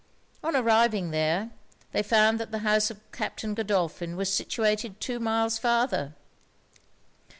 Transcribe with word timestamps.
On 0.43 0.55
arriving 0.55 1.11
there, 1.11 1.51
they 1.91 2.01
found 2.01 2.39
that 2.39 2.49
the 2.49 2.57
house 2.65 2.89
of 2.89 2.99
Captain 3.11 3.53
Godolphin 3.53 4.15
was 4.15 4.33
situated 4.33 4.99
two 4.99 5.19
miles 5.19 5.59
farther. 5.59 6.15